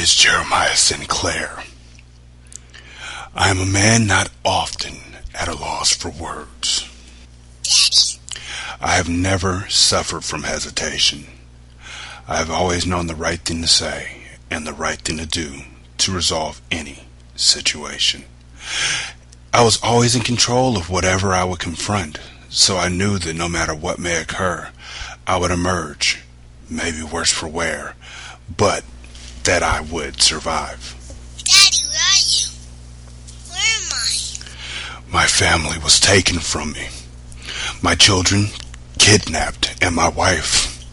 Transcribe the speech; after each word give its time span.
is 0.00 0.14
Jeremiah 0.14 0.76
Sinclair. 0.76 1.62
I 3.34 3.50
am 3.50 3.60
a 3.60 3.66
man 3.66 4.06
not 4.06 4.30
often 4.46 4.94
at 5.34 5.46
a 5.46 5.54
loss 5.54 5.94
for 5.94 6.08
words. 6.08 6.88
Daddy? 7.62 8.18
I 8.80 8.92
have 8.92 9.10
never 9.10 9.68
suffered 9.68 10.24
from 10.24 10.44
hesitation. 10.44 11.26
I 12.26 12.38
have 12.38 12.50
always 12.50 12.86
known 12.86 13.08
the 13.08 13.14
right 13.14 13.40
thing 13.40 13.60
to 13.60 13.68
say 13.68 14.22
and 14.50 14.66
the 14.66 14.72
right 14.72 14.98
thing 14.98 15.18
to 15.18 15.26
do 15.26 15.64
to 15.98 16.12
resolve 16.12 16.62
any 16.70 17.00
situation. 17.36 18.24
I 19.52 19.62
was 19.62 19.78
always 19.82 20.16
in 20.16 20.22
control 20.22 20.78
of 20.78 20.88
whatever 20.88 21.34
I 21.34 21.44
would 21.44 21.58
confront, 21.58 22.18
so 22.48 22.78
I 22.78 22.88
knew 22.88 23.18
that 23.18 23.36
no 23.36 23.50
matter 23.50 23.74
what 23.74 23.98
may 23.98 24.16
occur, 24.16 24.70
I 25.26 25.36
would 25.36 25.50
emerge, 25.50 26.22
maybe 26.70 27.02
worse 27.02 27.30
for 27.30 27.48
wear, 27.48 27.96
but 28.56 28.82
that 29.44 29.62
I 29.62 29.80
would 29.80 30.20
survive. 30.20 30.96
Daddy, 31.44 31.76
where 31.88 31.98
are 31.98 32.22
you? 32.28 32.48
Where 33.48 33.76
am 33.76 33.92
I? 33.92 35.12
My 35.12 35.26
family 35.26 35.78
was 35.78 35.98
taken 35.98 36.38
from 36.38 36.72
me. 36.72 36.88
My 37.82 37.94
children 37.94 38.46
kidnapped 38.98 39.76
and 39.82 39.94
my 39.94 40.08
wife 40.08 40.84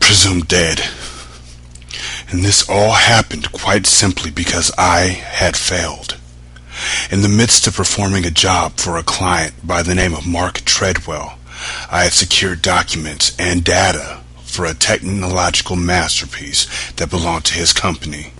presumed 0.00 0.48
dead. 0.48 0.80
And 2.30 2.42
this 2.42 2.68
all 2.68 2.92
happened 2.92 3.52
quite 3.52 3.86
simply 3.86 4.30
because 4.30 4.72
I 4.76 5.02
had 5.02 5.56
failed. 5.56 6.18
In 7.10 7.22
the 7.22 7.28
midst 7.28 7.66
of 7.66 7.76
performing 7.76 8.26
a 8.26 8.30
job 8.30 8.78
for 8.78 8.96
a 8.96 9.02
client 9.02 9.54
by 9.62 9.82
the 9.82 9.94
name 9.94 10.14
of 10.14 10.26
Mark 10.26 10.62
Treadwell, 10.64 11.38
I 11.90 12.04
had 12.04 12.12
secured 12.12 12.62
documents 12.62 13.36
and 13.38 13.62
data 13.62 14.23
for 14.54 14.64
a 14.64 14.74
technological 14.74 15.76
masterpiece 15.76 16.92
that 16.92 17.10
belonged 17.10 17.44
to 17.46 17.54
his 17.54 17.72
company. 17.72 18.32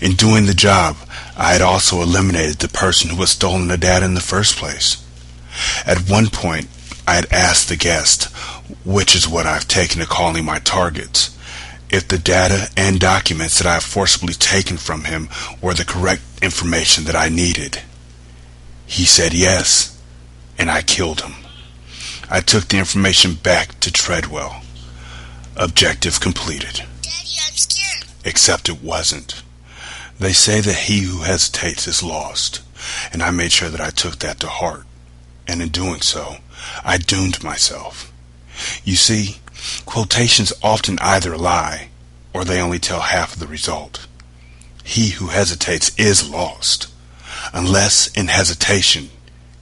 In 0.00 0.12
doing 0.12 0.46
the 0.46 0.54
job, 0.54 0.96
I 1.36 1.52
had 1.52 1.62
also 1.62 2.00
eliminated 2.00 2.58
the 2.58 2.68
person 2.68 3.10
who 3.10 3.16
had 3.16 3.28
stolen 3.28 3.68
the 3.68 3.76
data 3.76 4.04
in 4.04 4.14
the 4.14 4.20
first 4.20 4.56
place. 4.56 5.04
At 5.84 6.08
one 6.08 6.28
point, 6.28 6.68
I 7.06 7.14
had 7.14 7.32
asked 7.32 7.68
the 7.68 7.76
guest, 7.76 8.24
which 8.84 9.14
is 9.14 9.28
what 9.28 9.46
I've 9.46 9.68
taken 9.68 10.00
to 10.00 10.06
calling 10.06 10.44
my 10.44 10.58
targets, 10.60 11.36
if 11.90 12.08
the 12.08 12.18
data 12.18 12.68
and 12.76 12.98
documents 12.98 13.58
that 13.58 13.66
I 13.66 13.74
have 13.74 13.84
forcibly 13.84 14.34
taken 14.34 14.76
from 14.76 15.04
him 15.04 15.28
were 15.60 15.74
the 15.74 15.84
correct 15.84 16.22
information 16.42 17.04
that 17.04 17.16
I 17.16 17.28
needed. 17.28 17.80
He 18.86 19.04
said 19.04 19.34
yes, 19.34 20.00
and 20.58 20.70
I 20.70 20.82
killed 20.82 21.22
him. 21.22 21.34
I 22.28 22.40
took 22.40 22.68
the 22.68 22.78
information 22.78 23.34
back 23.34 23.78
to 23.80 23.92
Treadwell. 23.92 24.62
Objective 25.58 26.20
completed. 26.20 26.84
Daddy, 27.00 27.36
I'm 27.48 27.56
scared. 27.56 28.04
Except 28.26 28.68
it 28.68 28.82
wasn't. 28.82 29.42
They 30.18 30.34
say 30.34 30.60
that 30.60 30.74
he 30.74 31.00
who 31.04 31.22
hesitates 31.22 31.88
is 31.88 32.02
lost, 32.02 32.60
and 33.10 33.22
I 33.22 33.30
made 33.30 33.52
sure 33.52 33.70
that 33.70 33.80
I 33.80 33.88
took 33.88 34.18
that 34.18 34.38
to 34.40 34.48
heart. 34.48 34.84
And 35.48 35.62
in 35.62 35.70
doing 35.70 36.02
so, 36.02 36.36
I 36.84 36.98
doomed 36.98 37.42
myself. 37.42 38.12
You 38.84 38.96
see, 38.96 39.36
quotations 39.86 40.52
often 40.62 40.98
either 41.00 41.38
lie, 41.38 41.88
or 42.34 42.44
they 42.44 42.60
only 42.60 42.78
tell 42.78 43.00
half 43.00 43.32
of 43.32 43.40
the 43.40 43.46
result. 43.46 44.06
He 44.84 45.10
who 45.10 45.28
hesitates 45.28 45.90
is 45.98 46.28
lost, 46.28 46.92
unless 47.54 48.08
in 48.08 48.28
hesitation 48.28 49.08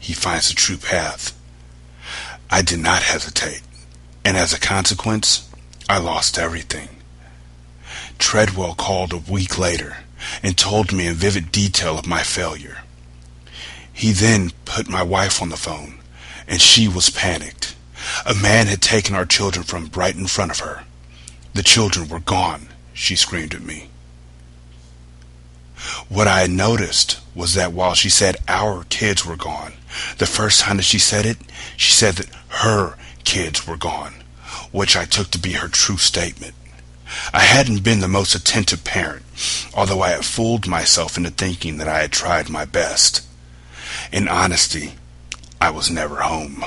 he 0.01 0.13
finds 0.13 0.49
the 0.49 0.55
true 0.55 0.77
path. 0.77 1.39
I 2.51 2.63
did 2.63 2.81
not 2.81 3.03
hesitate, 3.03 3.63
and 4.25 4.37
as 4.37 4.53
a 4.53 4.59
consequence, 4.59 5.49
I 5.89 5.99
lost 5.99 6.39
everything. 6.39 6.89
Treadwell 8.19 8.75
called 8.75 9.13
a 9.13 9.19
week 9.19 9.59
later 9.59 9.99
and 10.43 10.57
told 10.57 10.93
me 10.93 11.07
in 11.07 11.15
vivid 11.15 11.53
detail 11.53 11.99
of 11.99 12.07
my 12.07 12.23
failure. 12.23 12.79
He 13.93 14.13
then 14.13 14.51
put 14.65 14.89
my 14.89 15.03
wife 15.03 15.43
on 15.43 15.51
the 15.51 15.57
phone, 15.57 15.99
and 16.49 16.61
she 16.61 16.89
was 16.89 17.11
panicked. 17.11 17.77
A 18.27 18.35
man 18.35 18.67
had 18.67 18.81
taken 18.81 19.15
our 19.15 19.27
children 19.27 19.65
from 19.65 19.91
right 19.95 20.15
in 20.15 20.27
front 20.27 20.51
of 20.51 20.61
her. 20.61 20.85
The 21.53 21.63
children 21.63 22.09
were 22.09 22.21
gone, 22.21 22.69
she 22.93 23.15
screamed 23.15 23.55
at 23.55 23.63
me. 23.63 23.89
What 26.09 26.27
I 26.27 26.41
had 26.41 26.51
noticed 26.51 27.21
was 27.35 27.55
that 27.55 27.73
while 27.73 27.95
she 27.95 28.09
said 28.09 28.37
our 28.49 28.85
kids 28.85 29.25
were 29.27 29.37
gone, 29.37 29.75
the 30.19 30.27
first 30.27 30.61
time 30.61 30.79
that 30.79 30.85
she 30.85 30.99
said 30.99 31.27
it, 31.27 31.37
she 31.77 31.93
said 31.93 32.15
that 32.15 32.35
her 32.49 32.97
kids 33.25 33.67
were 33.67 33.77
gone, 33.77 34.24
which 34.75 34.97
I 34.97 35.05
took 35.05 35.31
to 35.31 35.39
be 35.39 35.53
her 35.53 35.69
true 35.69 35.99
statement. 35.99 36.53
I 37.33 37.43
hadn't 37.43 37.85
been 37.85 38.01
the 38.01 38.09
most 38.09 38.35
attentive 38.35 38.83
parent, 38.83 39.23
although 39.73 40.03
I 40.03 40.11
had 40.11 40.25
fooled 40.25 40.67
myself 40.67 41.17
into 41.17 41.31
thinking 41.31 41.79
that 41.79 41.87
I 41.87 42.01
had 42.01 42.11
tried 42.11 42.51
my 42.51 42.65
best. 42.65 43.25
In 44.11 44.27
honesty, 44.27 44.95
I 45.61 45.71
was 45.71 45.93
never 45.93 46.23
home. 46.23 46.65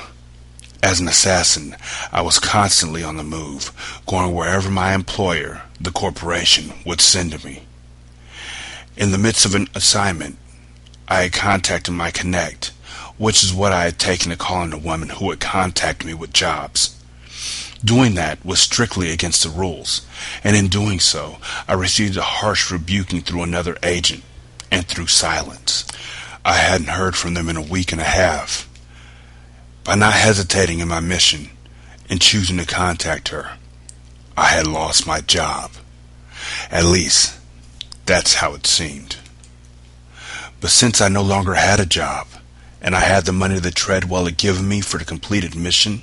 As 0.82 1.02
an 1.02 1.10
assassin, 1.10 1.76
I 2.10 2.22
was 2.22 2.40
constantly 2.40 3.04
on 3.04 3.18
the 3.18 3.26
move, 3.26 3.74
going 4.08 4.34
wherever 4.34 4.72
my 4.72 4.94
employer, 4.94 5.64
the 5.78 5.92
corporation, 5.92 6.72
would 6.86 7.02
send 7.02 7.44
me. 7.44 7.64
In 8.96 9.12
the 9.12 9.18
midst 9.18 9.46
of 9.46 9.54
an 9.54 9.68
assignment, 9.76 10.38
I 11.10 11.24
had 11.24 11.34
contacted 11.34 11.94
my 11.94 12.12
Connect, 12.12 12.72
which 13.18 13.44
is 13.44 13.54
what 13.54 13.74
I 13.74 13.84
had 13.84 14.00
taken 14.00 14.32
to 14.32 14.38
calling 14.38 14.70
the 14.70 14.78
woman 14.78 15.10
who 15.10 15.26
would 15.26 15.42
contact 15.42 16.06
me 16.06 16.14
with 16.14 16.32
jobs. 16.32 16.97
Doing 17.84 18.16
that 18.16 18.44
was 18.44 18.60
strictly 18.60 19.12
against 19.12 19.44
the 19.44 19.50
rules, 19.50 20.06
and 20.44 20.56
in 20.56 20.68
doing 20.68 21.00
so, 21.00 21.38
I 21.68 21.74
received 21.74 22.18
a 22.18 22.24
harsh 22.24 22.72
rebuking 22.72 23.22
through 23.22 23.44
another 23.44 23.78
agent 23.84 24.24
and 24.72 24.88
through 24.88 25.08
silence. 25.08 25.86
I 26.44 26.54
hadn't 26.54 26.90
heard 26.90 27.16
from 27.16 27.34
them 27.34 27.50
in 27.50 27.58
a 27.58 27.62
week 27.62 27.92
and 27.92 28.02
a 28.02 28.06
half. 28.06 28.68
By 29.84 29.96
not 29.96 30.14
hesitating 30.14 30.80
in 30.80 30.88
my 30.88 31.00
mission 31.00 31.50
and 32.10 32.20
choosing 32.20 32.58
to 32.58 32.66
contact 32.66 33.30
her, 33.30 33.58
I 34.36 34.46
had 34.48 34.68
lost 34.68 35.08
my 35.08 35.22
job. 35.22 35.72
At 36.72 36.86
least, 36.86 37.38
that's 38.06 38.36
how 38.36 38.54
it 38.54 38.66
seemed. 38.66 39.18
But 40.60 40.72
since 40.72 41.00
I 41.02 41.10
no 41.10 41.22
longer 41.22 41.54
had 41.54 41.80
a 41.80 41.86
job, 41.86 42.28
and 42.82 42.96
I 42.96 43.02
had 43.02 43.26
the 43.26 43.34
money 43.34 43.60
the 43.60 43.72
Treadwell 43.72 44.26
had 44.26 44.38
given 44.38 44.68
me 44.68 44.82
for 44.82 44.98
the 44.98 45.06
completed 45.06 45.56
mission, 45.56 46.02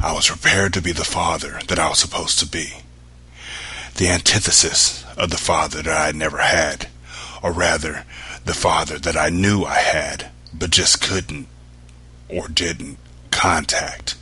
I 0.00 0.12
was 0.12 0.28
prepared 0.28 0.72
to 0.74 0.82
be 0.82 0.92
the 0.92 1.04
father 1.04 1.60
that 1.68 1.78
I 1.78 1.88
was 1.88 1.98
supposed 1.98 2.38
to 2.40 2.46
be. 2.46 2.82
The 3.94 4.08
antithesis 4.08 5.04
of 5.16 5.30
the 5.30 5.36
father 5.36 5.82
that 5.82 5.96
I 5.96 6.06
had 6.06 6.16
never 6.16 6.38
had, 6.38 6.88
or 7.42 7.52
rather, 7.52 8.04
the 8.44 8.54
father 8.54 8.98
that 8.98 9.16
I 9.16 9.28
knew 9.28 9.64
I 9.64 9.76
had, 9.78 10.30
but 10.52 10.70
just 10.70 11.00
couldn't, 11.00 11.46
or 12.28 12.48
didn't, 12.48 12.98
contact. 13.30 14.16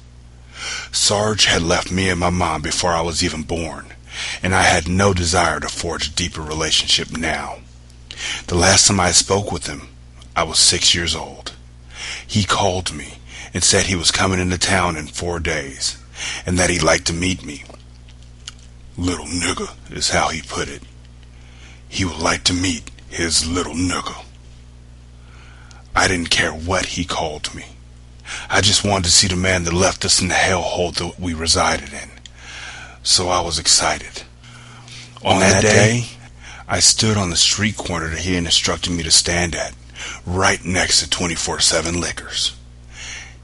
Sarge 0.93 1.47
had 1.47 1.63
left 1.63 1.91
me 1.91 2.09
and 2.09 2.21
my 2.21 2.31
mom 2.31 2.63
before 2.63 2.93
I 2.93 3.01
was 3.01 3.25
even 3.25 3.43
born, 3.43 3.87
and 4.43 4.55
I 4.55 4.63
had 4.63 4.89
no 4.89 5.15
desire 5.15 5.61
to 5.61 5.69
forge 5.69 6.09
a 6.09 6.15
deeper 6.15 6.43
relationship 6.43 7.17
now. 7.17 7.59
The 8.49 8.57
last 8.57 8.89
time 8.89 9.01
I 9.01 9.13
spoke 9.13 9.51
with 9.51 9.67
him, 9.67 9.89
I 10.37 10.43
was 10.43 10.59
six 10.59 10.95
years 10.95 11.15
old. 11.15 11.53
He 12.27 12.45
called 12.45 12.93
me 12.93 13.20
and 13.53 13.63
said 13.63 13.87
he 13.87 13.97
was 13.97 14.11
coming 14.11 14.41
into 14.41 14.59
town 14.59 14.97
in 14.97 15.07
four 15.07 15.41
days, 15.41 15.99
and 16.47 16.59
that 16.59 16.71
he'd 16.71 16.83
like 16.83 17.05
to 17.05 17.13
meet 17.13 17.45
me. 17.45 17.65
Little 18.97 19.27
nigger 19.27 19.75
is 19.91 20.11
how 20.11 20.29
he 20.29 20.43
put 20.43 20.69
it. 20.69 20.83
He 21.89 22.05
would 22.05 22.19
like 22.19 22.45
to 22.45 22.53
meet 22.53 22.91
his 23.09 23.49
little 23.51 23.75
nigger. 23.75 24.25
I 25.95 26.07
didn't 26.07 26.31
care 26.31 26.53
what 26.53 26.87
he 26.87 27.05
called 27.05 27.55
me. 27.55 27.65
I 28.49 28.61
just 28.61 28.85
wanted 28.85 29.05
to 29.05 29.11
see 29.11 29.27
the 29.27 29.37
man 29.37 29.65
that 29.65 29.73
left 29.73 30.05
us 30.05 30.23
in 30.23 30.29
the 30.29 30.35
hellhole 30.35 30.95
that 30.95 31.19
we 31.19 31.35
resided 31.35 31.93
in. 31.93 32.11
So 33.03 33.29
I 33.29 33.41
was 33.41 33.59
excited. 33.59 34.23
On 35.25 35.41
that 35.41 35.63
day, 35.63 36.05
I 36.69 36.79
stood 36.79 37.17
on 37.17 37.31
the 37.31 37.37
street 37.37 37.77
corner 37.77 38.09
that 38.09 38.21
he 38.21 38.35
had 38.35 38.45
instructed 38.45 38.93
me 38.93 39.03
to 39.03 39.11
stand 39.11 39.57
at, 39.57 39.75
right 40.25 40.65
next 40.65 41.01
to 41.01 41.09
24-7 41.09 42.01
Liquors. 42.01 42.57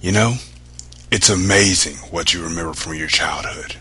You 0.06 0.12
know, 0.12 0.34
it's 1.10 1.28
amazing 1.28 1.96
what 2.12 2.32
you 2.32 2.40
remember 2.40 2.74
from 2.74 2.94
your 2.94 3.08
childhood. 3.08 3.74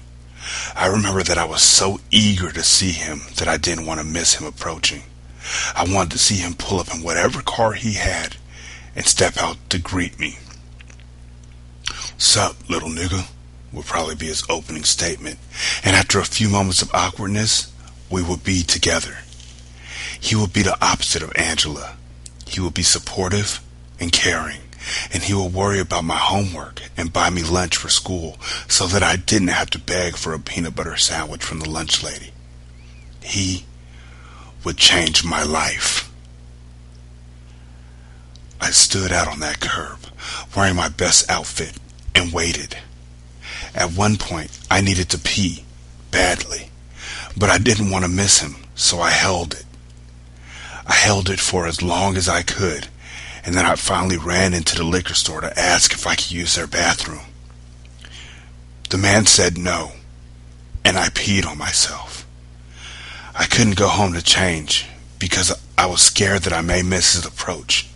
I 0.75 0.88
remember 0.88 1.22
that 1.22 1.38
I 1.38 1.45
was 1.45 1.62
so 1.62 2.00
eager 2.10 2.51
to 2.51 2.63
see 2.63 2.89
him 2.89 3.22
that 3.36 3.48
I 3.48 3.57
didn't 3.57 3.86
want 3.86 4.00
to 4.00 4.04
miss 4.04 4.33
him 4.33 4.48
approaching. 4.48 5.04
I 5.75 5.86
wanted 5.88 6.13
to 6.13 6.18
see 6.18 6.38
him 6.38 6.56
pull 6.56 6.80
up 6.80 6.92
in 6.92 7.04
whatever 7.04 7.44
car 7.44 7.74
he 7.74 7.94
had 7.94 8.38
and 8.95 9.06
step 9.06 9.38
out 9.38 9.57
to 9.69 9.77
greet 9.77 10.19
me. 10.19 10.39
Sup, 12.18 12.56
little 12.68 12.89
nigga, 12.89 13.30
would 13.71 13.86
probably 13.86 14.16
be 14.16 14.25
his 14.25 14.44
opening 14.50 14.83
statement, 14.83 15.38
and 15.83 15.95
after 15.95 16.18
a 16.18 16.25
few 16.25 16.50
moments 16.50 16.81
of 16.81 16.92
awkwardness, 16.92 17.71
we 18.10 18.24
would 18.24 18.44
be 18.44 18.63
together. 18.63 19.18
He 20.19 20.36
would 20.36 20.54
be 20.54 20.63
the 20.63 20.83
opposite 20.83 21.21
of 21.21 21.31
Angela. 21.36 21.98
He 22.48 22.62
would 22.62 22.74
be 22.74 22.81
supportive 22.81 23.62
and 24.00 24.12
caring, 24.12 24.62
and 25.12 25.24
he 25.24 25.34
would 25.34 25.54
worry 25.54 25.80
about 25.80 26.04
my 26.04 26.18
homework 26.18 26.82
and 26.98 27.14
buy 27.14 27.30
me 27.30 27.44
lunch 27.44 27.78
for 27.78 27.90
school 27.90 28.38
so 28.68 28.88
that 28.88 29.04
I 29.04 29.16
didn't 29.16 29.50
have 29.50 29.70
to 29.72 29.80
beg 29.80 30.16
for 30.16 30.34
a 30.34 30.40
peanut 30.40 30.76
butter 30.76 30.98
sandwich 30.98 31.44
from 31.44 31.60
the 31.60 31.70
lunch 31.70 32.04
lady. 32.04 32.32
He 33.24 33.66
would 34.64 34.78
change 34.78 35.24
my 35.24 35.44
life. 35.44 36.12
I 38.60 38.72
stood 38.72 39.12
out 39.12 39.28
on 39.28 39.40
that 39.42 39.60
curb, 39.60 40.00
wearing 40.56 40.76
my 40.76 40.90
best 40.90 41.30
outfit, 41.30 41.74
and 42.16 42.31
waited. 42.31 42.78
At 43.76 43.92
one 43.92 44.18
point, 44.18 44.58
I 44.72 44.81
needed 44.81 45.10
to 45.10 45.20
pee, 45.20 45.66
badly, 46.12 46.70
but 47.38 47.50
I 47.50 47.58
didn't 47.58 47.92
want 47.92 48.06
to 48.06 48.10
miss 48.10 48.40
him, 48.40 48.56
so 48.74 49.02
I 49.02 49.12
held 49.12 49.54
it. 49.54 49.66
I 50.88 50.94
held 50.94 51.30
it 51.30 51.40
for 51.40 51.68
as 51.68 51.81
long 51.81 52.16
as 52.16 52.30
I 52.30 52.42
could, 52.42 52.88
and 53.45 53.53
then 53.53 53.65
I 53.65 53.75
finally 53.75 54.18
ran 54.18 54.53
into 54.53 54.75
the 54.75 54.83
liquor 54.83 55.13
store 55.13 55.42
to 55.42 55.59
ask 55.59 55.94
if 55.94 56.07
I 56.07 56.15
could 56.15 56.31
use 56.31 56.56
their 56.56 56.68
bathroom. 56.68 57.25
The 58.89 58.97
man 58.97 59.27
said 59.27 59.57
no, 59.57 59.92
and 60.83 60.97
I 60.97 61.09
peed 61.09 61.45
on 61.45 61.57
myself. 61.57 62.27
I 63.36 63.45
couldn't 63.45 63.77
go 63.77 63.88
home 63.88 64.13
to 64.13 64.21
change 64.24 64.88
because 65.19 65.53
I 65.77 65.86
was 65.86 66.01
scared 66.01 66.44
that 66.44 66.53
I 66.53 66.62
may 66.62 66.81
miss 66.81 67.13
his 67.13 67.25
approach. 67.25 67.88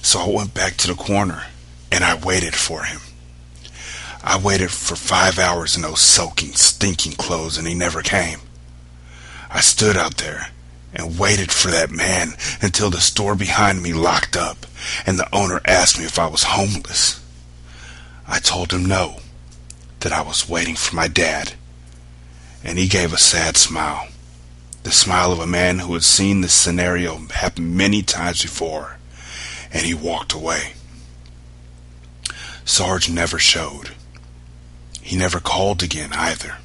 So 0.00 0.20
I 0.20 0.28
went 0.28 0.54
back 0.54 0.76
to 0.78 0.88
the 0.88 0.94
corner 0.94 1.44
and 1.92 2.04
I 2.04 2.14
waited 2.14 2.54
for 2.54 2.84
him. 2.84 3.00
I 4.22 4.38
waited 4.38 4.70
for 4.70 4.96
five 4.96 5.38
hours 5.38 5.76
in 5.76 5.82
those 5.82 6.00
soaking, 6.00 6.54
stinking 6.54 7.12
clothes 7.12 7.58
and 7.58 7.66
he 7.66 7.74
never 7.74 8.02
came. 8.02 8.40
I 9.50 9.60
stood 9.60 9.96
out 9.96 10.16
there 10.16 10.48
and 10.96 11.18
waited 11.18 11.52
for 11.52 11.70
that 11.70 11.90
man 11.90 12.30
until 12.62 12.90
the 12.90 13.00
store 13.00 13.36
behind 13.36 13.82
me 13.82 13.92
locked 13.92 14.36
up 14.36 14.66
and 15.06 15.18
the 15.18 15.34
owner 15.34 15.60
asked 15.64 15.98
me 15.98 16.04
if 16.04 16.18
I 16.18 16.26
was 16.26 16.42
homeless. 16.42 17.22
I 18.26 18.40
told 18.40 18.72
him 18.72 18.86
no, 18.86 19.18
that 20.00 20.12
I 20.12 20.22
was 20.22 20.48
waiting 20.48 20.74
for 20.74 20.96
my 20.96 21.06
dad. 21.06 21.52
And 22.64 22.78
he 22.78 22.88
gave 22.88 23.12
a 23.12 23.18
sad 23.18 23.56
smile, 23.56 24.08
the 24.82 24.90
smile 24.90 25.30
of 25.30 25.38
a 25.38 25.46
man 25.46 25.80
who 25.80 25.92
had 25.92 26.02
seen 26.02 26.40
this 26.40 26.54
scenario 26.54 27.16
happen 27.28 27.76
many 27.76 28.02
times 28.02 28.42
before, 28.42 28.98
and 29.72 29.84
he 29.84 29.94
walked 29.94 30.32
away. 30.32 30.72
Sarge 32.64 33.08
never 33.08 33.38
showed. 33.38 33.90
He 35.00 35.16
never 35.16 35.38
called 35.38 35.84
again 35.84 36.12
either. 36.12 36.56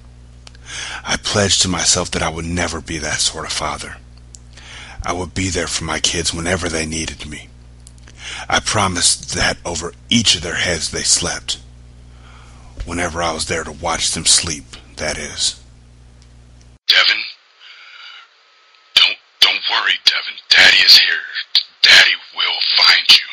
I 1.03 1.17
pledged 1.17 1.61
to 1.61 1.67
myself 1.67 2.09
that 2.11 2.23
I 2.23 2.29
would 2.29 2.45
never 2.45 2.81
be 2.81 2.97
that 2.97 3.19
sort 3.19 3.45
of 3.45 3.51
father. 3.51 3.97
I 5.03 5.13
would 5.13 5.33
be 5.33 5.50
there 5.50 5.68
for 5.68 5.83
my 5.83 6.00
kids 6.00 6.33
whenever 6.33 6.69
they 6.69 6.86
needed 6.86 7.27
me. 7.27 7.50
I 8.48 8.59
promised 8.59 9.33
that 9.36 9.57
over 9.65 9.94
each 10.09 10.36
of 10.36 10.42
their 10.42 10.56
heads 10.56 10.92
they 10.92 11.01
slept. 11.01 11.59
Whenever 12.86 13.21
I 13.21 13.33
was 13.33 13.45
there 13.45 13.63
to 13.63 13.71
watch 13.71 14.12
them 14.12 14.25
sleep, 14.25 14.65
that 14.98 15.18
is. 15.18 15.59
Devin, 16.88 17.21
don't 18.95 19.18
don't 19.39 19.62
worry, 19.71 19.94
Devin. 20.06 20.36
Daddy 20.50 20.77
is 20.77 20.98
here. 20.98 21.21
Daddy 21.81 22.12
will 22.36 22.59
find 22.77 23.09
you. 23.09 23.25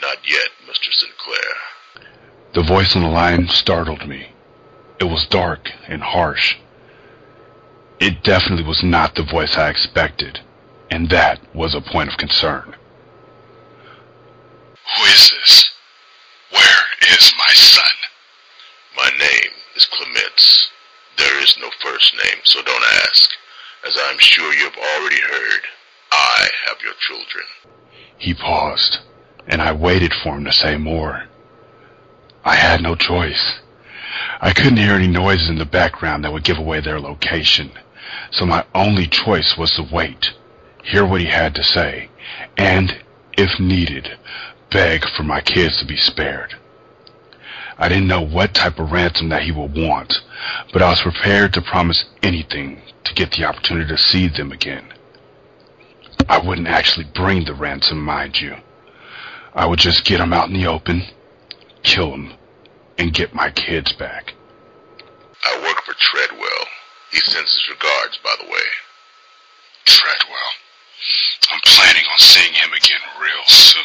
Not 0.00 0.18
yet, 0.28 0.50
Mr. 0.66 0.92
Sinclair. 0.92 2.08
The 2.54 2.62
voice 2.62 2.96
on 2.96 3.02
the 3.02 3.08
line 3.08 3.48
startled 3.48 4.06
me. 4.06 4.28
It 4.98 5.04
was 5.04 5.26
dark 5.26 5.70
and 5.88 6.02
harsh. 6.02 6.56
It 8.22 8.26
definitely 8.26 8.64
was 8.64 8.84
not 8.84 9.16
the 9.16 9.24
voice 9.24 9.56
I 9.56 9.68
expected, 9.68 10.38
and 10.92 11.10
that 11.10 11.40
was 11.56 11.74
a 11.74 11.80
point 11.80 12.08
of 12.08 12.18
concern. 12.18 12.76
Who 14.96 15.04
is 15.06 15.32
this? 15.32 15.70
Where 16.52 16.84
is 17.16 17.34
my 17.36 17.52
son? 17.52 17.84
My 18.96 19.10
name 19.18 19.50
is 19.74 19.86
Clements. 19.86 20.70
There 21.18 21.42
is 21.42 21.56
no 21.60 21.68
first 21.82 22.14
name, 22.24 22.38
so 22.44 22.62
don't 22.62 22.84
ask. 23.06 23.28
As 23.84 23.98
I'm 24.04 24.18
sure 24.20 24.54
you 24.54 24.70
have 24.70 24.76
already 24.76 25.20
heard, 25.20 25.62
I 26.12 26.48
have 26.68 26.76
your 26.80 26.94
children. 27.00 27.44
He 28.18 28.34
paused, 28.34 29.00
and 29.48 29.60
I 29.60 29.72
waited 29.72 30.14
for 30.14 30.36
him 30.36 30.44
to 30.44 30.52
say 30.52 30.76
more. 30.76 31.24
I 32.44 32.54
had 32.54 32.82
no 32.82 32.94
choice. 32.94 33.60
I 34.40 34.52
couldn't 34.52 34.76
hear 34.76 34.94
any 34.94 35.08
noises 35.08 35.48
in 35.48 35.58
the 35.58 35.64
background 35.64 36.24
that 36.24 36.32
would 36.32 36.44
give 36.44 36.58
away 36.58 36.80
their 36.80 37.00
location, 37.00 37.72
so 38.30 38.46
my 38.46 38.64
only 38.74 39.06
choice 39.06 39.56
was 39.56 39.72
to 39.74 39.88
wait, 39.92 40.32
hear 40.82 41.06
what 41.06 41.20
he 41.20 41.26
had 41.26 41.54
to 41.54 41.64
say, 41.64 42.08
and, 42.56 43.02
if 43.36 43.58
needed, 43.60 44.18
beg 44.70 45.04
for 45.16 45.22
my 45.22 45.40
kids 45.40 45.78
to 45.78 45.86
be 45.86 45.96
spared. 45.96 46.54
I 47.78 47.88
didn't 47.88 48.06
know 48.06 48.20
what 48.20 48.54
type 48.54 48.78
of 48.78 48.92
ransom 48.92 49.28
that 49.30 49.42
he 49.42 49.52
would 49.52 49.74
want, 49.74 50.20
but 50.72 50.82
I 50.82 50.90
was 50.90 51.02
prepared 51.02 51.52
to 51.54 51.62
promise 51.62 52.04
anything 52.22 52.82
to 53.04 53.14
get 53.14 53.32
the 53.32 53.44
opportunity 53.44 53.88
to 53.88 53.98
see 53.98 54.28
them 54.28 54.52
again. 54.52 54.92
I 56.28 56.38
wouldn't 56.38 56.68
actually 56.68 57.06
bring 57.14 57.44
the 57.44 57.54
ransom, 57.54 58.00
mind 58.02 58.40
you. 58.40 58.56
I 59.54 59.66
would 59.66 59.78
just 59.78 60.04
get 60.04 60.18
them 60.18 60.32
out 60.32 60.48
in 60.48 60.54
the 60.54 60.66
open, 60.66 61.02
kill 61.82 62.10
them, 62.10 62.34
and 62.98 63.12
get 63.12 63.34
my 63.34 63.50
kids 63.50 63.92
back. 63.92 64.34
I 65.44 65.60
work 65.60 65.82
for 65.84 65.94
Treadwell. 65.98 66.66
He 67.12 67.20
sends 67.20 67.52
his 67.52 67.68
regards, 67.70 68.18
by 68.24 68.34
the 68.40 68.50
way. 68.50 68.68
Treadwell. 69.84 70.52
I'm 71.52 71.60
planning 71.64 72.04
on 72.10 72.18
seeing 72.18 72.54
him 72.54 72.72
again 72.72 73.00
real 73.20 73.44
soon. 73.46 73.82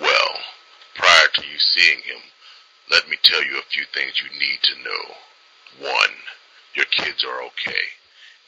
Well, 0.00 0.34
prior 0.94 1.28
to 1.34 1.40
you 1.40 1.58
seeing 1.58 1.98
him, 1.98 2.20
let 2.90 3.08
me 3.08 3.16
tell 3.22 3.42
you 3.42 3.58
a 3.58 3.70
few 3.72 3.84
things 3.94 4.20
you 4.20 4.38
need 4.38 4.58
to 4.62 4.82
know. 4.84 5.88
One, 5.90 6.14
your 6.74 6.84
kids 6.86 7.24
are 7.24 7.42
okay 7.46 7.84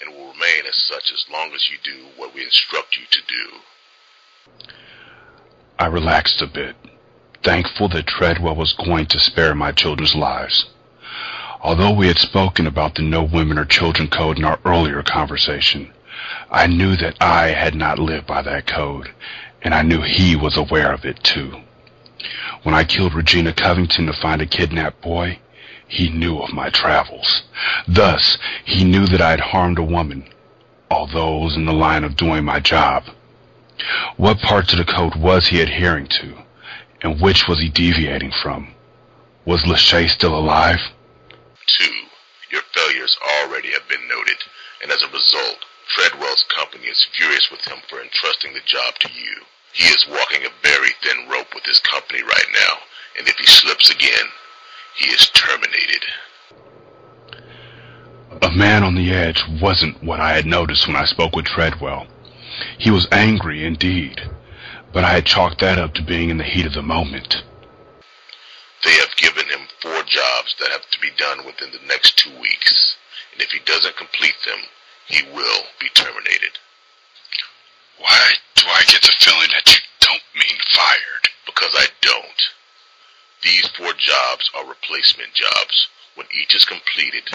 and 0.00 0.14
will 0.14 0.32
remain 0.32 0.67
as 0.69 0.76
such 0.76 1.12
as 1.12 1.25
long 1.32 1.52
as 1.55 1.69
you 1.70 1.79
do 1.82 2.06
what 2.17 2.34
we 2.34 2.44
instruct 2.44 2.96
you 2.96 3.05
to 3.10 3.20
do. 3.27 4.65
I 5.79 5.86
relaxed 5.86 6.43
a 6.43 6.46
bit, 6.46 6.77
thankful 7.43 7.89
that 7.91 8.06
Treadwell 8.06 8.56
was 8.56 8.74
going 8.74 9.06
to 9.06 9.19
spare 9.19 9.55
my 9.55 9.72
children's 9.72 10.15
lives. 10.15 10.67
Although 11.60 11.91
we 11.93 12.06
had 12.06 12.19
spoken 12.19 12.67
about 12.67 12.94
the 12.94 13.03
No 13.03 13.22
Women 13.22 13.58
or 13.58 13.65
Children 13.65 14.08
code 14.08 14.38
in 14.38 14.44
our 14.44 14.60
earlier 14.65 15.03
conversation, 15.03 15.93
I 16.50 16.67
knew 16.67 16.96
that 16.96 17.17
I 17.20 17.48
had 17.48 17.74
not 17.74 17.98
lived 17.98 18.27
by 18.27 18.43
that 18.43 18.67
code, 18.67 19.10
and 19.62 19.74
I 19.74 19.82
knew 19.82 20.00
he 20.00 20.36
was 20.36 20.56
aware 20.56 20.93
of 20.93 21.05
it 21.05 21.22
too. 21.24 21.60
When 22.62 22.74
I 22.74 22.84
killed 22.84 23.15
Regina 23.15 23.53
Covington 23.53 24.06
to 24.06 24.12
find 24.12 24.41
a 24.41 24.46
kidnapped 24.46 25.00
boy, 25.03 25.41
he 25.88 26.10
knew 26.10 26.38
of 26.38 26.53
my 26.53 26.70
travels. 26.70 27.43
Thus, 27.86 28.38
he 28.65 28.84
knew 28.84 29.06
that 29.06 29.20
I 29.20 29.31
had 29.31 29.41
harmed 29.41 29.79
a 29.79 29.82
woman, 29.82 30.29
although 30.91 31.38
it 31.38 31.44
was 31.44 31.56
in 31.56 31.67
the 31.67 31.72
line 31.72 32.05
of 32.05 32.17
doing 32.17 32.44
my 32.44 32.60
job. 32.60 33.05
What 34.17 34.41
parts 34.41 34.72
of 34.72 34.79
the 34.79 34.84
code 34.84 35.17
was 35.17 35.48
he 35.48 35.60
adhering 35.60 36.06
to, 36.08 36.38
and 37.03 37.20
which 37.20 37.48
was 37.48 37.60
he 37.60 37.69
deviating 37.69 38.32
from? 38.43 38.74
Was 39.44 39.62
Lachey 39.62 40.08
still 40.08 40.36
alive? 40.36 40.81
Two, 41.69 42.08
your 42.51 42.63
failures 42.75 43.17
already 43.22 43.70
have 43.72 43.87
been 43.89 44.08
noted, 44.08 44.39
and 44.82 44.91
as 44.91 45.03
a 45.03 45.08
result, 45.08 45.65
Treadwell's 45.94 46.44
company 46.48 46.87
is 46.87 47.06
furious 47.15 47.51
with 47.51 47.60
him 47.65 47.79
for 47.89 48.01
entrusting 48.01 48.55
the 48.55 48.60
job 48.67 48.94
to 49.01 49.13
you. 49.13 49.44
He 49.72 49.84
is 49.84 50.06
walking 50.08 50.44
a 50.44 50.63
very 50.63 50.91
thin 51.03 51.29
rope 51.29 51.55
with 51.55 51.65
his 51.65 51.81
company 51.81 52.22
right 52.22 52.48
now, 52.53 52.79
and 53.19 53.29
if 53.29 53.37
he 53.37 53.46
slips 53.46 53.91
again, 53.91 54.27
he 54.96 55.10
is 55.10 55.31
terminated. 55.31 56.05
A 58.43 58.51
man 58.51 58.82
on 58.82 58.94
the 58.94 59.13
edge 59.13 59.43
wasn't 59.60 60.03
what 60.03 60.20
I 60.20 60.32
had 60.32 60.46
noticed 60.46 60.87
when 60.87 60.96
I 60.96 61.05
spoke 61.05 61.37
with 61.37 61.46
Treadwell. 61.46 62.06
He 62.79 62.91
was 62.91 63.08
angry 63.13 63.65
indeed, 63.65 64.20
but 64.93 65.05
I 65.05 65.10
had 65.10 65.27
chalked 65.27 65.60
that 65.60 65.79
up 65.79 65.94
to 65.94 66.03
being 66.03 66.31
in 66.31 66.39
the 66.39 66.44
heat 66.44 66.67
of 66.67 66.72
the 66.72 66.82
moment. 66.82 67.43
They 68.84 68.93
have 68.93 69.17
given 69.17 69.38
four 69.81 70.03
jobs 70.05 70.55
that 70.61 70.70
have 70.70 70.89
to 70.91 71.01
be 71.01 71.11
done 71.17 71.47
within 71.47 71.70
the 71.70 71.87
next 71.87 72.19
two 72.19 72.32
weeks, 72.41 72.97
and 73.32 73.43
if 73.43 73.51
he 73.51 73.61
doesn't 73.65 73.97
complete 73.97 74.37
them, 74.47 74.61
he 75.06 75.23
will 75.32 75.63
be 75.81 75.89
terminated. 75.94 76.58
Why 77.99 78.32
do 78.55 78.65
I 78.67 78.82
get 78.87 79.03
the 79.03 79.15
feeling 79.19 79.51
that 79.51 79.67
you 79.67 79.81
don't 80.01 80.23
mean 80.35 80.58
fired? 80.70 81.25
Because 81.47 81.75
I 81.75 81.87
don't. 82.03 82.43
These 83.43 83.69
four 83.79 83.93
jobs 83.94 84.51
are 84.55 84.69
replacement 84.69 85.32
jobs. 85.35 85.89
When 86.15 86.27
each 86.35 86.55
is 86.55 86.65
completed, 86.65 87.31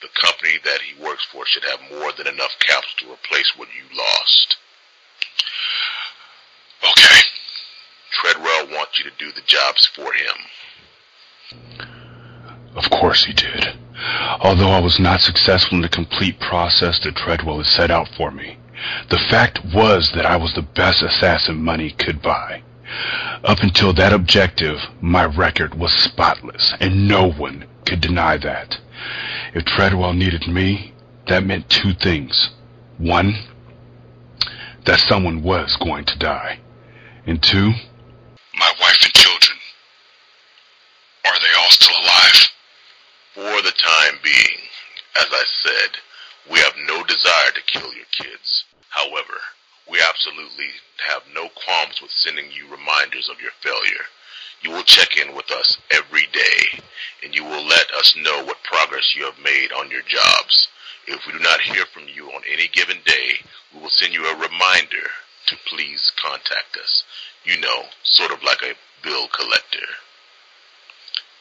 the 0.00 0.08
company 0.20 0.58
that 0.64 0.80
he 0.80 1.02
works 1.02 1.26
for 1.32 1.44
should 1.46 1.64
have 1.64 1.98
more 1.98 2.12
than 2.12 2.28
enough 2.28 2.54
capital 2.60 2.94
to 2.98 3.12
replace 3.12 3.52
what 3.56 3.68
you 3.74 3.96
lost. 3.96 4.56
Okay. 6.82 7.20
Treadwell 8.12 8.68
wants 8.70 8.98
you 8.98 9.10
to 9.10 9.16
do 9.18 9.32
the 9.32 9.46
jobs 9.46 9.86
for 9.86 10.12
him. 10.12 10.36
Of 12.78 12.88
course 12.90 13.24
he 13.24 13.32
did. 13.32 13.66
Although 14.40 14.70
I 14.70 14.80
was 14.80 15.00
not 15.00 15.20
successful 15.20 15.76
in 15.76 15.82
the 15.82 15.88
complete 15.88 16.38
process 16.38 17.00
that 17.00 17.16
Treadwell 17.16 17.58
had 17.58 17.66
set 17.66 17.90
out 17.90 18.08
for 18.16 18.30
me, 18.30 18.56
the 19.10 19.18
fact 19.18 19.58
was 19.74 20.12
that 20.14 20.24
I 20.24 20.36
was 20.36 20.54
the 20.54 20.62
best 20.62 21.02
assassin 21.02 21.62
money 21.62 21.90
could 21.90 22.22
buy, 22.22 22.62
Up 23.44 23.60
until 23.60 23.92
that 23.94 24.12
objective, 24.12 24.78
my 25.00 25.24
record 25.24 25.74
was 25.74 25.92
spotless, 25.92 26.72
and 26.80 27.08
no 27.08 27.30
one 27.30 27.66
could 27.84 28.00
deny 28.00 28.36
that. 28.38 28.78
If 29.54 29.64
Treadwell 29.64 30.12
needed 30.14 30.46
me, 30.48 30.94
that 31.26 31.44
meant 31.44 31.68
two 31.68 31.94
things. 31.94 32.50
One, 32.96 33.34
that 34.84 35.00
someone 35.00 35.42
was 35.42 35.76
going 35.76 36.04
to 36.06 36.18
die. 36.18 36.60
And 37.26 37.42
two, 37.42 37.72
My 38.54 38.72
wife 38.80 38.98
and 39.02 39.12
children. 39.12 39.58
Are 41.24 41.38
they 41.40 41.58
all 41.58 41.70
still 41.70 41.96
alive? 42.02 42.48
For 43.34 43.62
the 43.62 43.67
time 43.78 44.18
being, 44.22 44.58
as 45.16 45.28
I 45.30 45.44
said, 45.62 45.90
we 46.50 46.58
have 46.60 46.74
no 46.86 47.02
desire 47.04 47.50
to 47.54 47.72
kill 47.72 47.92
your 47.94 48.08
kids. 48.12 48.64
However, 48.90 49.38
we 49.90 50.00
absolutely 50.02 50.70
have 51.08 51.22
no 51.34 51.48
qualms 51.64 52.00
with 52.02 52.10
sending 52.10 52.50
you 52.52 52.70
reminders 52.70 53.28
of 53.30 53.40
your 53.40 53.52
failure. 53.62 54.04
You 54.62 54.70
will 54.70 54.82
check 54.82 55.16
in 55.16 55.34
with 55.34 55.50
us 55.50 55.78
every 55.90 56.26
day, 56.32 56.82
and 57.22 57.34
you 57.34 57.44
will 57.44 57.64
let 57.64 57.86
us 57.94 58.16
know 58.16 58.44
what 58.44 58.62
progress 58.64 59.14
you 59.14 59.24
have 59.24 59.38
made 59.42 59.72
on 59.72 59.90
your 59.90 60.02
jobs. 60.02 60.68
If 61.06 61.24
we 61.26 61.32
do 61.32 61.38
not 61.38 61.60
hear 61.60 61.84
from 61.86 62.04
you 62.12 62.28
on 62.30 62.42
any 62.50 62.68
given 62.68 62.98
day, 63.04 63.40
we 63.72 63.80
will 63.80 63.90
send 63.90 64.12
you 64.12 64.26
a 64.26 64.36
reminder 64.36 65.06
to 65.46 65.56
please 65.66 66.12
contact 66.20 66.76
us. 66.82 67.04
You 67.44 67.60
know, 67.60 67.84
sort 68.02 68.32
of 68.32 68.42
like 68.42 68.62
a 68.62 68.74
bill 69.02 69.28
collector. 69.28 69.86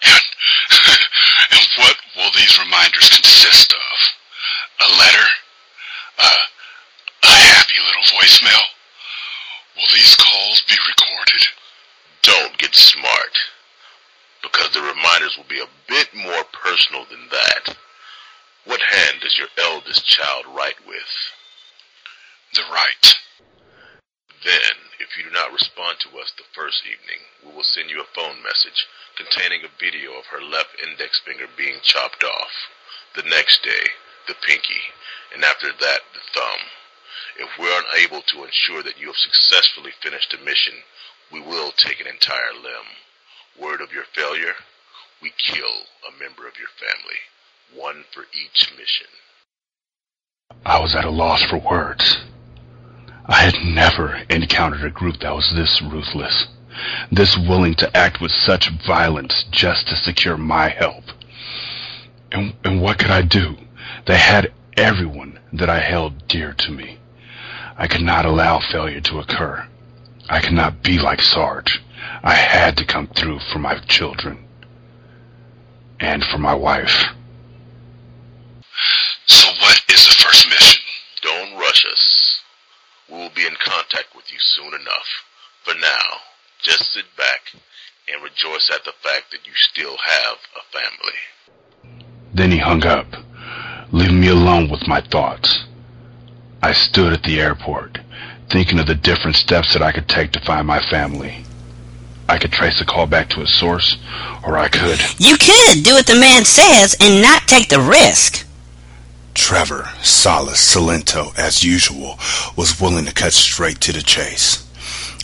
And, 0.03 0.23
and 1.51 1.67
what 1.77 1.97
will 2.15 2.31
these 2.35 2.59
reminders 2.59 3.09
consist 3.09 3.73
of? 3.73 3.97
A 4.81 4.89
letter? 4.97 5.27
A, 6.19 6.29
a 7.23 7.27
happy 7.27 7.79
little 7.85 8.19
voicemail? 8.19 8.63
Will 9.75 9.89
these 9.93 10.15
calls 10.15 10.61
be 10.67 10.75
recorded? 10.87 11.47
Don't 12.23 12.57
get 12.57 12.75
smart, 12.75 13.37
because 14.41 14.73
the 14.73 14.81
reminders 14.81 15.37
will 15.37 15.47
be 15.47 15.59
a 15.59 15.69
bit 15.87 16.09
more 16.15 16.43
personal 16.51 17.05
than 17.05 17.29
that. 17.29 17.77
What 18.65 18.81
hand 18.81 19.21
does 19.21 19.37
your 19.37 19.47
eldest 19.57 20.05
child 20.05 20.45
write 20.53 20.85
with? 20.85 21.07
The 22.53 22.63
right. 22.71 23.15
Then, 24.43 24.73
if 24.99 25.17
you 25.17 25.23
do 25.23 25.31
not 25.31 25.51
respond 25.51 25.97
to 26.01 26.19
us 26.19 26.31
the 26.37 26.45
first 26.53 26.83
evening, 26.85 27.21
we 27.45 27.55
will 27.55 27.65
send 27.65 27.89
you 27.89 28.01
a 28.01 28.13
phone 28.13 28.43
message 28.43 28.85
containing 29.17 29.63
a 29.65 29.79
video 29.81 30.13
of 30.13 30.29
her 30.29 30.41
left 30.41 30.77
index 30.83 31.19
finger 31.25 31.47
being 31.57 31.79
chopped 31.81 32.23
off. 32.23 32.53
The 33.15 33.23
next 33.23 33.63
day, 33.63 33.83
the 34.27 34.35
pinky, 34.45 34.83
and 35.33 35.43
after 35.43 35.71
that, 35.73 36.01
the 36.13 36.21
thumb. 36.33 36.61
If 37.39 37.49
we're 37.57 37.81
unable 37.93 38.21
to 38.21 38.43
ensure 38.45 38.83
that 38.83 38.99
you 38.99 39.07
have 39.07 39.17
successfully 39.17 39.91
finished 40.01 40.31
the 40.31 40.43
mission, 40.45 40.73
we 41.31 41.41
will 41.41 41.71
take 41.71 41.99
an 41.99 42.07
entire 42.07 42.53
limb. 42.53 42.89
Word 43.59 43.81
of 43.81 43.91
your 43.91 44.05
failure, 44.13 44.53
we 45.21 45.31
kill 45.37 45.87
a 46.07 46.19
member 46.19 46.47
of 46.47 46.53
your 46.57 46.69
family. 46.77 47.19
One 47.73 48.05
for 48.13 48.25
each 48.33 48.71
mission. 48.77 49.07
I 50.65 50.79
was 50.79 50.95
at 50.95 51.05
a 51.05 51.09
loss 51.09 51.43
for 51.43 51.57
words. 51.57 52.17
I 53.29 53.41
had 53.41 53.55
never 53.63 54.15
encountered 54.29 54.85
a 54.85 54.89
group 54.89 55.19
that 55.19 55.35
was 55.35 55.51
this 55.53 55.81
ruthless, 55.81 56.47
this 57.11 57.37
willing 57.37 57.75
to 57.75 57.97
act 57.97 58.21
with 58.21 58.31
such 58.31 58.71
violence 58.85 59.43
just 59.51 59.87
to 59.89 59.97
secure 59.97 60.37
my 60.37 60.69
help. 60.69 61.03
And, 62.31 62.55
and 62.63 62.81
what 62.81 62.99
could 62.99 63.11
I 63.11 63.23
do? 63.23 63.57
They 64.05 64.17
had 64.17 64.53
everyone 64.77 65.39
that 65.51 65.69
I 65.69 65.79
held 65.79 66.27
dear 66.29 66.53
to 66.53 66.71
me. 66.71 66.99
I 67.77 67.87
could 67.87 68.01
not 68.01 68.25
allow 68.25 68.59
failure 68.59 69.01
to 69.01 69.19
occur. 69.19 69.67
I 70.29 70.39
could 70.39 70.53
not 70.53 70.81
be 70.81 70.97
like 70.97 71.21
Sarge. 71.21 71.81
I 72.23 72.33
had 72.33 72.77
to 72.77 72.85
come 72.85 73.07
through 73.07 73.39
for 73.51 73.59
my 73.59 73.77
children. 73.87 74.45
And 75.99 76.23
for 76.23 76.37
my 76.37 76.53
wife. 76.53 77.05
So 79.25 79.47
what 79.61 79.81
is 79.89 80.05
the 80.07 80.15
first 80.23 80.47
mission? 80.47 80.81
Don't 81.21 81.59
rush 81.59 81.85
us. 81.85 82.06
We 83.09 83.17
will 83.17 83.29
be 83.29 83.45
in 83.45 83.55
contact 83.63 84.15
with 84.15 84.25
you 84.31 84.37
soon 84.39 84.73
enough. 84.73 85.07
For 85.63 85.73
now, 85.79 86.17
just 86.61 86.93
sit 86.93 87.05
back 87.17 87.39
and 88.07 88.23
rejoice 88.23 88.69
at 88.73 88.83
the 88.83 88.93
fact 89.03 89.31
that 89.31 89.45
you 89.45 89.53
still 89.55 89.95
have 89.97 90.37
a 90.55 90.63
family. 90.71 92.01
Then 92.33 92.51
he 92.51 92.57
hung 92.57 92.85
up, 92.85 93.07
leaving 93.91 94.19
me 94.19 94.27
alone 94.27 94.69
with 94.69 94.87
my 94.87 95.01
thoughts. 95.01 95.65
I 96.61 96.73
stood 96.73 97.13
at 97.13 97.23
the 97.23 97.39
airport, 97.39 97.99
thinking 98.49 98.79
of 98.79 98.87
the 98.87 98.95
different 98.95 99.37
steps 99.37 99.73
that 99.73 99.81
I 99.81 99.91
could 99.91 100.07
take 100.07 100.31
to 100.33 100.39
find 100.39 100.67
my 100.67 100.79
family. 100.89 101.43
I 102.29 102.37
could 102.37 102.51
trace 102.51 102.79
the 102.79 102.85
call 102.85 103.07
back 103.07 103.29
to 103.29 103.41
its 103.41 103.53
source, 103.53 103.97
or 104.45 104.57
I 104.57 104.67
could. 104.67 104.99
You 105.17 105.37
could 105.37 105.83
do 105.83 105.93
what 105.93 106.07
the 106.07 106.19
man 106.19 106.43
says 106.43 106.95
and 106.99 107.21
not 107.21 107.43
take 107.47 107.69
the 107.69 107.79
risk. 107.79 108.46
Trevor, 109.37 109.87
Solace, 110.01 110.75
Solento, 110.75 111.31
as 111.37 111.63
usual, 111.63 112.19
was 112.57 112.81
willing 112.81 113.05
to 113.05 113.13
cut 113.13 113.31
straight 113.31 113.79
to 113.81 113.93
the 113.93 114.01
chase. 114.01 114.67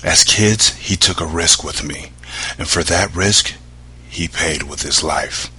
As 0.03 0.23
kids, 0.23 0.69
he 0.75 0.95
took 0.95 1.19
a 1.19 1.25
risk 1.25 1.63
with 1.63 1.83
me, 1.83 2.11
and 2.57 2.67
for 2.67 2.83
that 2.83 3.13
risk, 3.13 3.55
he 4.07 4.27
paid 4.27 4.63
with 4.63 4.83
his 4.83 5.03
life. 5.03 5.51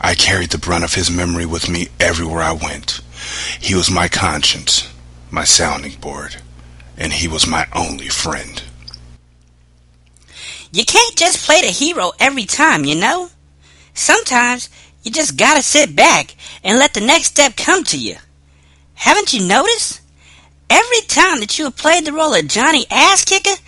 I 0.00 0.14
carried 0.14 0.50
the 0.50 0.58
brunt 0.58 0.84
of 0.84 0.94
his 0.94 1.10
memory 1.10 1.46
with 1.46 1.70
me 1.70 1.88
everywhere 2.00 2.42
I 2.42 2.52
went. 2.52 3.00
He 3.60 3.74
was 3.74 3.90
my 3.90 4.08
conscience, 4.08 4.92
my 5.30 5.44
sounding 5.44 5.94
board, 6.00 6.36
and 6.98 7.12
he 7.12 7.28
was 7.28 7.46
my 7.46 7.66
only 7.72 8.08
friend. 8.08 8.62
You 10.72 10.84
can't 10.84 11.16
just 11.16 11.46
play 11.46 11.62
the 11.62 11.68
hero 11.68 12.12
every 12.18 12.44
time, 12.46 12.84
you 12.84 12.96
know? 12.96 13.30
Sometimes 13.94 14.68
you 15.02 15.10
just 15.10 15.36
gotta 15.36 15.62
sit 15.62 15.96
back 15.96 16.34
and 16.62 16.78
let 16.78 16.94
the 16.94 17.00
next 17.00 17.26
step 17.26 17.56
come 17.56 17.84
to 17.84 17.98
you. 17.98 18.16
Haven't 18.94 19.32
you 19.32 19.46
noticed? 19.46 20.00
Every 20.68 21.00
time 21.02 21.40
that 21.40 21.58
you 21.58 21.64
have 21.64 21.76
played 21.76 22.04
the 22.04 22.12
role 22.12 22.34
of 22.34 22.46
Johnny 22.46 22.86
Ass 22.90 23.24
Kicker, 23.24 23.60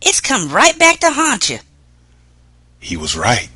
it's 0.00 0.20
come 0.20 0.50
right 0.50 0.76
back 0.78 0.98
to 1.00 1.10
haunt 1.10 1.50
you. 1.50 1.58
He 2.80 2.96
was 2.96 3.16
right. 3.16 3.50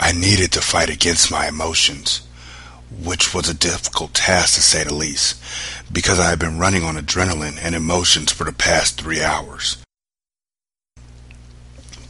I 0.00 0.12
needed 0.12 0.52
to 0.52 0.60
fight 0.60 0.90
against 0.90 1.30
my 1.30 1.46
emotions, 1.46 2.26
which 3.04 3.34
was 3.34 3.48
a 3.48 3.54
difficult 3.54 4.14
task 4.14 4.54
to 4.54 4.62
say 4.62 4.84
the 4.84 4.94
least, 4.94 5.42
because 5.92 6.18
I 6.18 6.30
had 6.30 6.38
been 6.38 6.58
running 6.58 6.84
on 6.84 6.96
adrenaline 6.96 7.58
and 7.60 7.74
emotions 7.74 8.32
for 8.32 8.44
the 8.44 8.52
past 8.52 9.00
three 9.00 9.22
hours. 9.22 9.76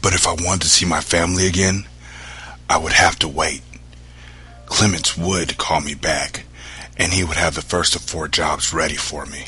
But 0.00 0.14
if 0.14 0.26
I 0.26 0.32
wanted 0.32 0.62
to 0.62 0.68
see 0.68 0.86
my 0.86 1.00
family 1.00 1.46
again, 1.46 1.84
I 2.70 2.78
would 2.78 2.92
have 2.92 3.18
to 3.20 3.28
wait. 3.28 3.62
Clements 4.68 5.16
would 5.16 5.58
call 5.58 5.80
me 5.80 5.94
back, 5.94 6.44
and 6.96 7.12
he 7.12 7.24
would 7.24 7.36
have 7.36 7.54
the 7.54 7.62
first 7.62 7.96
of 7.96 8.02
four 8.02 8.28
jobs 8.28 8.72
ready 8.72 8.96
for 8.96 9.26
me. 9.26 9.46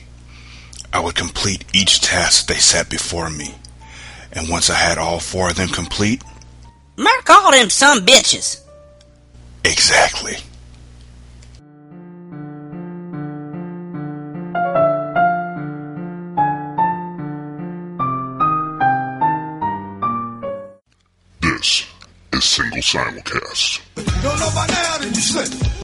I 0.92 1.00
would 1.00 1.14
complete 1.14 1.64
each 1.72 2.00
task 2.00 2.46
they 2.46 2.56
set 2.56 2.88
before 2.90 3.30
me, 3.30 3.54
and 4.32 4.48
once 4.48 4.70
I 4.70 4.74
had 4.74 4.98
all 4.98 5.20
four 5.20 5.50
of 5.50 5.56
them 5.56 5.68
complete, 5.68 6.22
Murk 6.96 7.30
all 7.30 7.52
them 7.52 7.70
some 7.70 8.04
bitches. 8.04 8.60
exactly. 9.64 10.38
Simulcast. 22.80 23.80